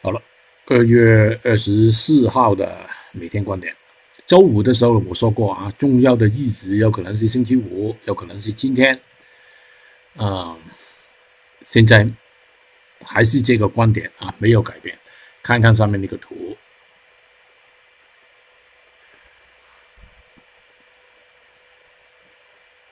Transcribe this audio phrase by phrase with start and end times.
[0.00, 0.22] 好了，
[0.66, 3.74] 二月二十四号的每天观点。
[4.26, 8.98] 周五的时候我说过啊，重要的日子有可能是星期五，有可能是今天。
[10.16, 10.56] 啊，
[11.62, 12.06] 现在
[13.04, 14.96] 还是这个观点啊，没有改变。
[15.42, 16.56] 看看上面那个图，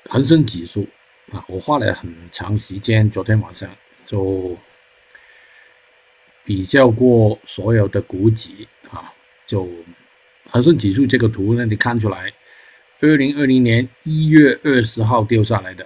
[0.09, 0.89] 恒生指数
[1.33, 3.69] 啊，我花了很长时间，昨天晚上
[4.07, 4.57] 就
[6.47, 8.51] 比较过所有的股指
[8.89, 9.13] 啊，
[9.49, 9.69] 就
[10.49, 12.33] 恒生指数这个图呢，你看出来，
[13.01, 15.85] 二零二零年一月二十号掉下来的。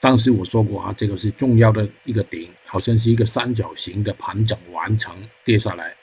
[0.00, 5.94] 当时我说过啊，这个是重要的一个顶，好像是一个三角形的盘整完成跌下来，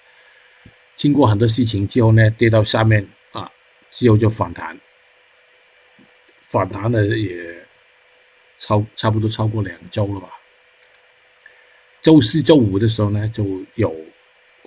[0.95, 3.51] 经过很多事情之后呢，跌到下面啊，
[3.91, 4.79] 之后就反弹，
[6.39, 7.55] 反弹了也
[8.57, 10.29] 超差不多超过两周了吧。
[12.05, 13.91] 周四周五的时候呢，就有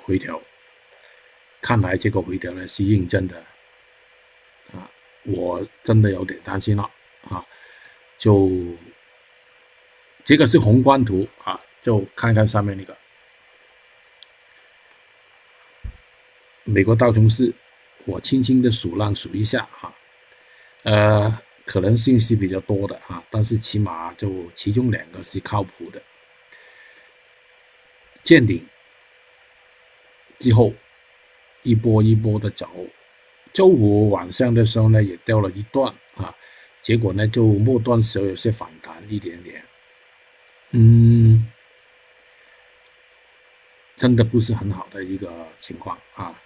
[0.03, 0.43] 回调，
[1.63, 3.37] 看来这个回调呢是认真的
[4.73, 4.91] 啊，
[5.23, 6.83] 我真的有点担心了
[7.29, 7.47] 啊，
[8.19, 8.51] 就。
[10.25, 12.95] 这个是宏观图啊，就看看上面那个
[16.65, 17.55] 美国道琼斯，
[18.05, 19.95] 我轻轻的数浪数一下哈，
[20.83, 26.03] 呃，可能信息比较多的啊，但是起码就其中两个是靠谱的。
[28.29, 28.63] 见顶
[30.37, 30.75] 之后
[31.63, 32.69] 一波一波的走，
[33.55, 36.37] 周五晚上的时候呢也掉了一段啊，
[36.83, 39.65] 结果呢就末端时候有些反弹一点点。
[40.73, 41.51] 嗯，
[43.97, 46.39] 真的不是很好的一个情况啊，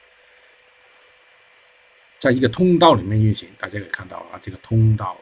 [2.21, 5.19] 在一个通道里面运行，大家可以看到啊，这个通道。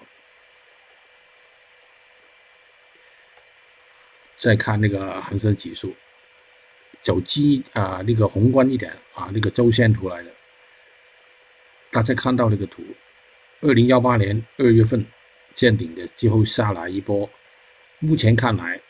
[4.37, 5.95] 再看那个恒生指数，
[7.03, 10.31] 走基啊，那个宏观一点啊，那个周线图来的，
[11.91, 12.83] 大家看到那个图，
[13.61, 15.05] 二零幺八年二月份
[15.55, 17.29] 见顶的，之后下来一波，
[17.99, 18.81] 目前看来。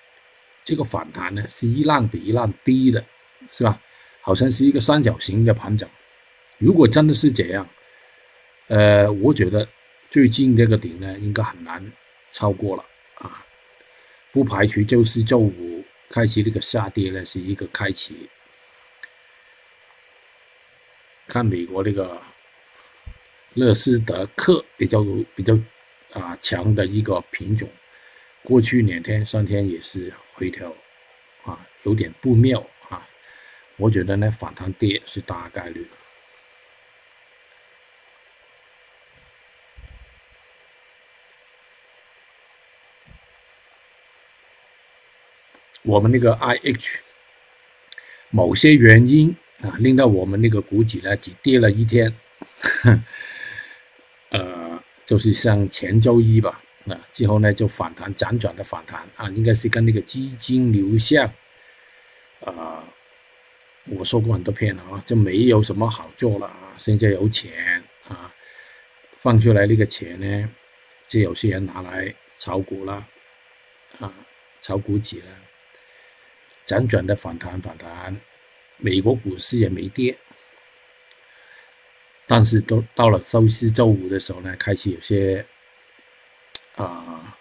[0.62, 3.02] 这个反弹呢是一浪比一浪低的，
[3.50, 3.80] 是吧？
[4.20, 5.88] 好像是一个三角形的盘整。
[6.58, 7.66] 如果真的是这样，
[8.68, 9.66] 呃，我觉得
[10.10, 11.82] 最近这个顶呢应该很难
[12.30, 12.84] 超过了
[13.14, 13.42] 啊，
[14.30, 15.79] 不排除就是周五
[16.10, 18.28] 开启这个下跌呢是一个开启。
[21.26, 22.20] 看美国那个
[23.54, 25.02] 乐斯德克比较
[25.34, 25.56] 比较
[26.12, 27.68] 啊强的一个品种。
[28.42, 30.74] 过去两天、三天也是回调，
[31.44, 33.06] 啊，有点不妙啊。
[33.76, 35.86] 我觉得呢，反弹跌是大概率。
[45.82, 46.98] 我们那个 IH，
[48.30, 52.14] 某些原因啊，令到我们那个股指呢只跌了一天，
[54.30, 56.62] 呃，就是像前周一吧。
[56.84, 61.30] 那之后呢，就反弹辗转的反弹啊，应该是跟那个基金流向，
[62.40, 62.82] 啊，
[63.86, 66.74] 我说过很多遍了啊，就没有什么好做了啊。
[66.78, 68.32] 现在有钱啊，
[69.16, 70.50] 放出来那个钱呢，
[71.06, 73.06] 就有些人拿来炒股了，
[73.98, 74.12] 啊，
[74.62, 75.26] 炒股指了，
[76.70, 78.16] 辗转的反弹反弹，
[78.76, 80.16] 美国股市也没跌，
[82.26, 85.44] 但是都到了周四周五的时候呢，开始有些。
[86.76, 87.36] 啊，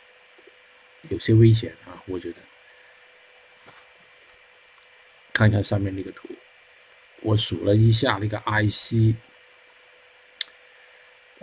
[1.09, 2.37] 有些危险啊，我觉得。
[5.31, 6.27] 看看上面那个图，
[7.21, 9.15] 我数了一下那个 IC，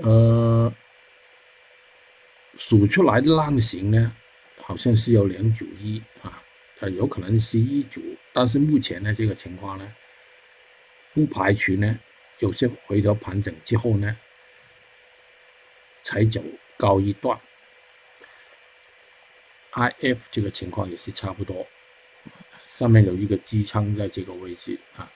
[0.02, 0.70] 呃，
[2.58, 4.14] 数出来的浪形呢，
[4.60, 6.42] 好像是有两九一啊，
[6.80, 8.00] 呃，有可能是一组，
[8.32, 9.96] 但是目前呢这个情况呢，
[11.14, 11.98] 不排除呢
[12.40, 14.16] 有些回调盘整之后呢，
[16.02, 16.42] 才走
[16.76, 17.40] 高一段。
[19.70, 21.66] I F 这个情况也是差不多，
[22.60, 25.10] 上面有一个机舱在这个位置啊。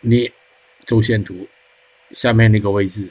[0.00, 0.30] 你
[0.84, 1.48] 周线图
[2.12, 3.10] 下面那个位置，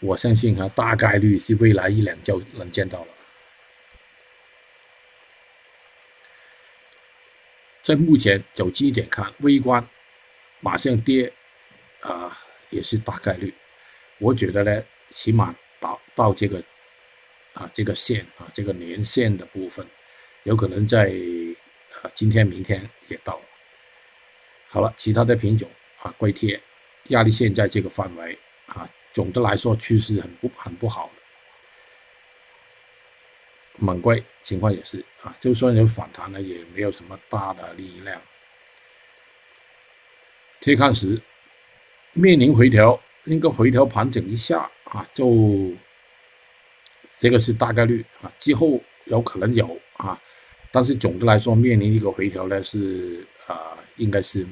[0.00, 3.08] 我相信啊，大概率是未来一两周能见到了。
[7.82, 9.88] 在目前走基点看，微观
[10.60, 11.32] 马上跌
[12.00, 12.38] 啊。
[12.70, 13.50] 也是大概率，
[14.18, 16.62] 我觉得呢，起码到到这个
[17.54, 19.86] 啊这个线啊这个年线的部分，
[20.42, 21.10] 有可能在
[22.02, 23.42] 啊今天明天也到了。
[24.68, 25.66] 好了，其他的品种
[26.02, 26.60] 啊硅贴
[27.04, 31.10] 压力线在这个范围啊，总的来说趋势很不很不好。
[33.80, 38.20] 猛贵情况也是啊，就算有反弹呢，也没有什么大的力量。
[40.60, 41.20] 铁矿石
[42.12, 45.72] 面临回调，应该回调盘整一下啊，就
[47.12, 50.20] 这个是大概率啊，之后有可能有啊，
[50.72, 54.44] 但是总的来说，面临一个回调呢，是啊，应该是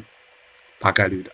[0.78, 1.32] 大概率的。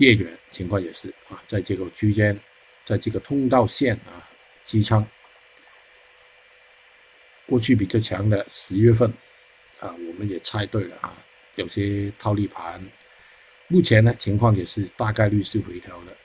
[0.00, 2.38] 夜远情况也是啊，在这个区间，
[2.84, 4.26] 在这个通道线啊
[4.64, 5.06] 机舱。
[7.46, 9.12] 过去比较强的十月份
[9.78, 11.22] 啊，我们也猜对了啊，
[11.56, 12.82] 有些套利盘。
[13.68, 16.16] 目前呢，情况也是大概率是回调的。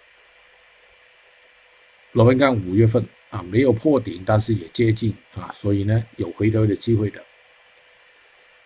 [2.13, 7.21] 螺纹钢五月份啊没有破顶，但是也接近啊，所以呢有回调的机会的。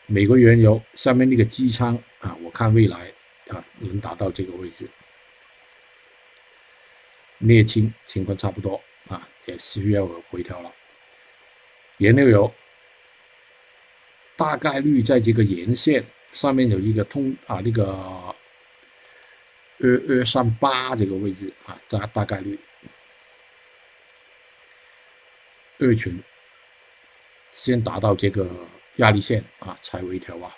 [0.06, 3.12] 美国原油上面那个机仓啊，我看未来
[3.48, 4.88] 啊能达到这个位置。
[7.40, 10.72] 镍氢情况差不多啊，也需要回调了。
[11.98, 12.54] 原料油
[14.38, 18.36] 大概率在这个沿线上面有一个通啊那个。
[19.82, 22.60] 二二三八这个位置啊，大大概率
[25.78, 26.22] 二群
[27.54, 30.54] 先达到这个压力线啊，才回调啊。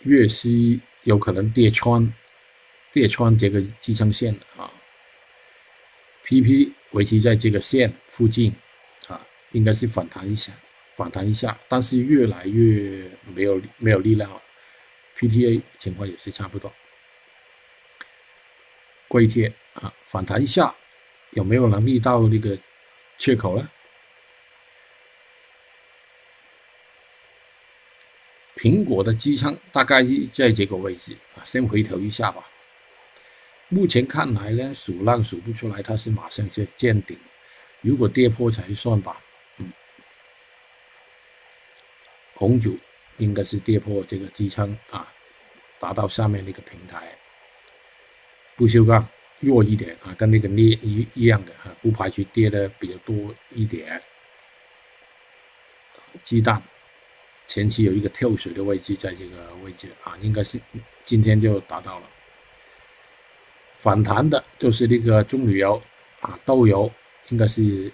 [0.00, 2.12] 月息有可能跌穿
[2.98, 4.68] 跌穿这个支撑线啊
[6.24, 8.52] ，PP 维持在这个线附近
[9.06, 10.52] 啊，应该是反弹一下，
[10.96, 14.42] 反弹一下，但是越来越没有没有力量了。
[15.16, 16.72] PTA 情况也是差不多，
[19.06, 20.74] 硅铁啊反弹一下，
[21.30, 22.58] 有没有能力到那个
[23.16, 23.70] 缺口呢？
[28.56, 30.02] 苹果的机仓大概
[30.32, 32.44] 在这个位置啊，先回调一下吧。
[33.68, 37.18] 目前看来呢，数浪数不出来，它是马上就见顶，
[37.80, 39.20] 如果跌破才算吧。
[39.58, 39.72] 嗯，
[42.34, 42.72] 红酒。
[43.18, 45.12] 应该是跌破这个支撑啊，
[45.80, 47.12] 达到下面那个平台。
[48.54, 49.08] 不锈钢
[49.40, 54.00] 弱一点啊，跟那个镍一一样的啊，不排除跌的比较多一点。
[56.22, 56.62] 鸡蛋
[57.44, 60.60] 前期有一个跳水的位置，在这个位置啊，应该是
[61.02, 62.08] 今天就达到了。
[63.78, 65.80] 反弹的就是那个棕榈油
[66.20, 66.90] 啊，豆油
[67.28, 67.90] 应该是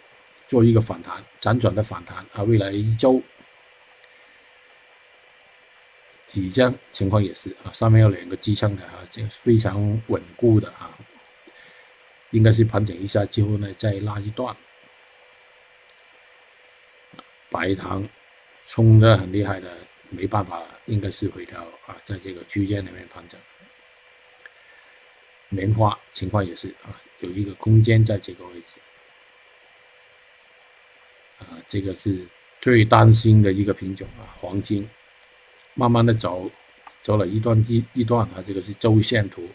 [0.48, 3.22] 做一个反弹，辗转的反弹啊，未来一周。
[6.26, 10.90] 即将情况也是啊，上面有两个支撑的啊，这非常稳固的啊，
[12.30, 14.56] 应该是盘整一下之后呢，再拉一段。
[17.50, 18.08] 白糖
[18.66, 19.70] 冲的很厉害的，
[20.08, 23.38] 没办法，应该是回调啊，在这个区间里面盘整。
[25.48, 28.76] 棉花情况也是啊，有一个空间在这个位置。
[31.38, 32.26] 啊，这个是
[32.60, 34.88] 最担心的一个品种啊，黄金。
[35.76, 36.48] 慢慢的走，
[37.02, 39.48] 走了一段一一段啊，这个是周线图。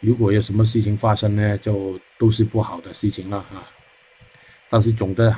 [0.00, 3.66] 如果有什么事情发生呢，就都是不好的事情了啊。
[4.68, 5.34] 但是总的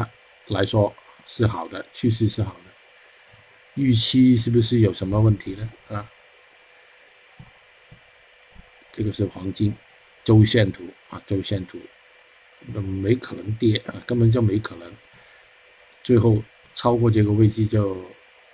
[0.48, 0.92] 来说
[1.24, 2.60] 是好的，趋势是好的。
[3.74, 5.70] 预期是不是有什么问题呢？
[5.88, 6.11] 啊，
[8.92, 9.74] 这个是黄金
[10.22, 11.80] 周线图啊，周线图，
[12.66, 14.94] 那没可能跌啊，根本就没可能。
[16.02, 16.42] 最后
[16.74, 18.04] 超过这个位置就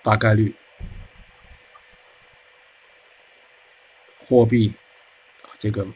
[0.02, 0.54] 大概率。
[4.18, 4.73] 货币
[5.42, 5.87] 啊，这个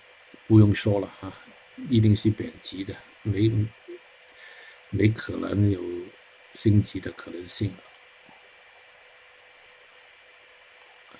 [0.46, 1.32] 不用说了啊，
[1.90, 3.50] 一定是贬值的，没
[4.88, 5.80] 没可能有
[6.54, 7.72] 升级的可能性。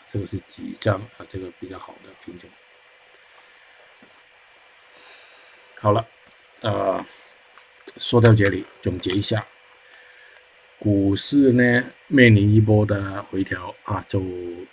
[0.09, 2.49] 这个是几张啊，这个比较好的品种。
[5.83, 6.07] 好了，
[6.61, 7.05] 呃，
[7.97, 9.45] 说到这里，总结一下，
[10.79, 14.23] 股市呢面临一波的回调啊，就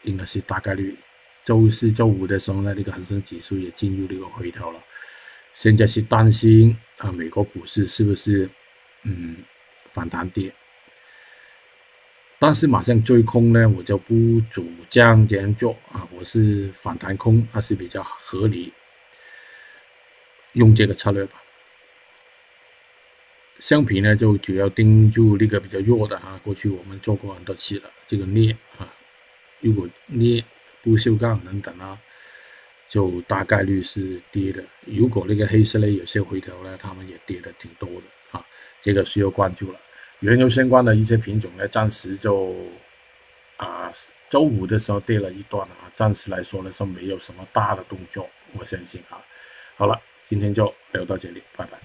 [0.03, 0.95] 应该是大概率。
[1.43, 4.79] 周四周五的时候呢，那个恒生指数也进入这个回调了。
[5.55, 8.47] 现在是担心啊，美国股市是不是
[9.01, 9.37] 嗯
[9.91, 10.53] 反弹跌？
[12.37, 16.07] 但是马上追空呢，我就不主张这样做啊。
[16.15, 18.71] 我是反弹空还是比较合理，
[20.53, 21.41] 用这个策略吧。
[23.59, 26.39] 橡皮呢，就主要盯住那个比较弱的啊。
[26.43, 28.93] 过去我们做过很多次了，这个镍啊，
[29.59, 30.43] 如果镍。
[30.81, 31.99] 不锈钢等等啊，
[32.87, 34.63] 就大概率是跌的。
[34.85, 38.45] 如果那个黑色类有些回调呢，他们也跌的挺多的啊，
[38.79, 39.79] 这个需要关注了。
[40.21, 42.55] 原油相关的一些品种呢，暂时就
[43.57, 43.93] 啊，
[44.29, 49.21] 周五的时候跌了一段啊，暂时来说呢是没有什么大的动作，我相信啊。
[49.75, 51.79] 好了，今天就聊到这里，拜拜。